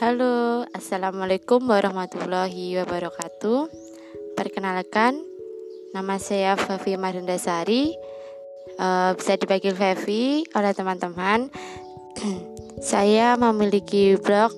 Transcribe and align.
Halo, 0.00 0.64
Assalamualaikum 0.72 1.60
warahmatullahi 1.68 2.72
wabarakatuh. 2.80 3.68
Perkenalkan, 4.32 5.20
nama 5.92 6.16
saya 6.16 6.56
Favi 6.56 6.96
Marindasari 6.96 7.92
uh, 8.80 9.12
Bisa 9.12 9.36
dipanggil 9.36 9.76
Favi 9.76 10.48
oleh 10.56 10.72
teman-teman. 10.72 11.52
Saya 12.80 13.36
memiliki 13.36 14.16
blog 14.16 14.56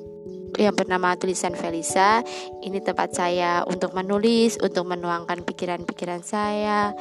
yang 0.63 0.79
bernama 0.79 1.19
Tulisan 1.19 1.59
Felisa. 1.59 2.23
Ini 2.63 2.79
tempat 2.79 3.11
saya 3.11 3.67
untuk 3.67 3.99
menulis, 3.99 4.63
untuk 4.63 4.87
menuangkan 4.87 5.43
pikiran-pikiran 5.43 6.23
saya 6.23 6.95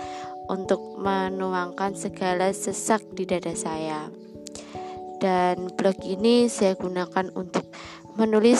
Untuk 0.49 0.81
menuangkan 0.97 1.93
segala 1.93 2.49
sesak 2.57 3.05
di 3.13 3.29
dada 3.29 3.53
saya. 3.53 4.09
Dan 5.21 5.69
blog 5.77 6.01
ini 6.01 6.49
saya 6.49 6.73
gunakan 6.73 7.29
untuk 7.37 7.69
menulis 8.15 8.59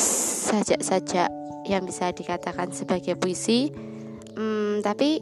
sajak-sajak 0.52 1.30
yang 1.68 1.84
bisa 1.86 2.12
dikatakan 2.12 2.72
sebagai 2.72 3.16
puisi. 3.20 3.72
Hmm, 4.36 4.80
tapi 4.80 5.22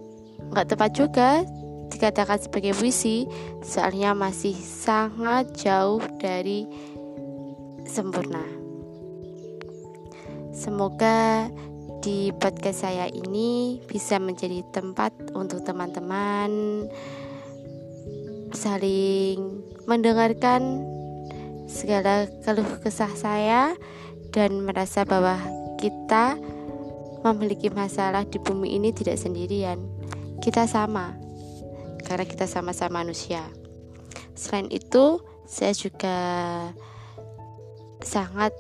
nggak 0.54 0.68
tepat 0.76 0.92
juga 0.94 1.30
dikatakan 1.90 2.40
sebagai 2.40 2.74
puisi. 2.78 3.26
Soalnya 3.66 4.14
masih 4.14 4.54
sangat 4.56 5.54
jauh 5.58 6.02
dari 6.22 6.66
sempurna. 7.90 8.44
Semoga 10.54 11.50
di 12.00 12.32
podcast 12.40 12.88
saya 12.88 13.12
ini 13.12 13.84
bisa 13.84 14.20
menjadi 14.24 14.64
tempat 14.72 15.12
untuk 15.36 15.68
teman-teman 15.68 16.88
saling 18.56 19.60
mendengarkan 19.84 20.84
segala 21.70 22.26
keluh 22.42 22.80
kesah 22.82 23.12
saya 23.14 23.76
dan 24.40 24.64
merasa 24.64 25.04
bahwa 25.04 25.36
kita 25.76 26.40
memiliki 27.28 27.68
masalah 27.68 28.24
di 28.24 28.40
bumi 28.40 28.80
ini 28.80 28.96
tidak 28.96 29.20
sendirian. 29.20 29.84
Kita 30.40 30.64
sama, 30.64 31.12
karena 32.08 32.24
kita 32.24 32.48
sama-sama 32.48 33.04
manusia. 33.04 33.44
Selain 34.40 34.72
itu, 34.72 35.20
saya 35.44 35.76
juga 35.76 36.18
sangat 38.00 38.56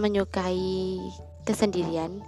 menyukai 0.00 0.96
kesendirian, 1.44 2.24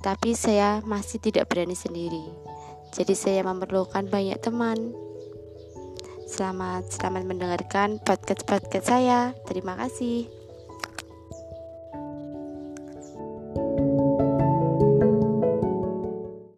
tapi 0.00 0.32
saya 0.32 0.80
masih 0.88 1.20
tidak 1.20 1.52
berani 1.52 1.76
sendiri. 1.76 2.32
Jadi 2.96 3.12
saya 3.12 3.44
memerlukan 3.44 4.08
banyak 4.08 4.40
teman. 4.40 4.96
Selamat 6.24 6.88
selamat 6.88 7.28
mendengarkan 7.28 8.00
podcast 8.00 8.48
podcast 8.48 8.88
saya. 8.88 9.36
Terima 9.44 9.76
kasih. 9.76 10.37